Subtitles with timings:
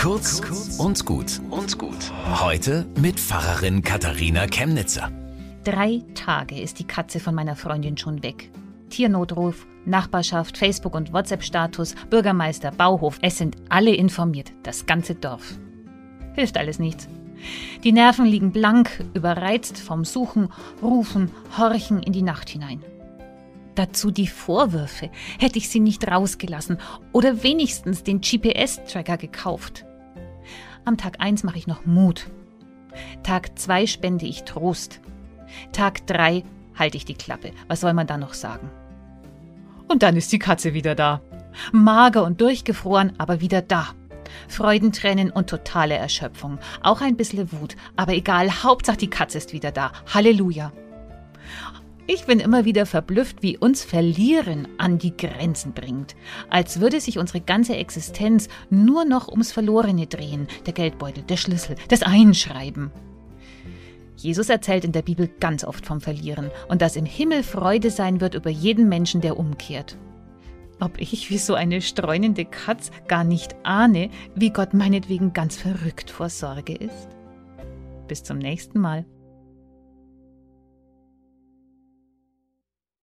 [0.00, 0.40] Kurz
[0.78, 2.10] und gut und gut.
[2.40, 5.12] Heute mit Pfarrerin Katharina Chemnitzer.
[5.62, 8.50] Drei Tage ist die Katze von meiner Freundin schon weg.
[8.88, 15.58] Tiernotruf, Nachbarschaft, Facebook- und WhatsApp-Status, Bürgermeister, Bauhof, es sind alle informiert, das ganze Dorf.
[16.32, 17.06] Hilft alles nichts.
[17.84, 20.48] Die Nerven liegen blank, überreizt vom Suchen,
[20.80, 22.82] Rufen, Horchen in die Nacht hinein.
[23.74, 25.10] Dazu die Vorwürfe.
[25.38, 26.78] Hätte ich sie nicht rausgelassen
[27.12, 29.84] oder wenigstens den GPS-Tracker gekauft.
[30.84, 32.30] Am Tag 1 mache ich noch Mut.
[33.22, 35.00] Tag 2 spende ich Trost.
[35.72, 36.42] Tag 3
[36.78, 37.52] halte ich die Klappe.
[37.68, 38.70] Was soll man da noch sagen?
[39.88, 41.20] Und dann ist die Katze wieder da.
[41.72, 43.88] Mager und durchgefroren, aber wieder da.
[44.48, 46.58] Freudentränen und totale Erschöpfung.
[46.82, 47.76] Auch ein bisschen Wut.
[47.96, 49.92] Aber egal, Hauptsache die Katze ist wieder da.
[50.14, 50.72] Halleluja.
[52.12, 56.16] Ich bin immer wieder verblüfft, wie uns Verlieren an die Grenzen bringt.
[56.48, 60.48] Als würde sich unsere ganze Existenz nur noch ums Verlorene drehen.
[60.66, 62.90] Der Geldbeutel, der Schlüssel, das Einschreiben.
[64.16, 68.20] Jesus erzählt in der Bibel ganz oft vom Verlieren und dass im Himmel Freude sein
[68.20, 69.96] wird über jeden Menschen, der umkehrt.
[70.80, 76.10] Ob ich wie so eine streunende Katz gar nicht ahne, wie Gott meinetwegen ganz verrückt
[76.10, 77.06] vor Sorge ist?
[78.08, 79.04] Bis zum nächsten Mal.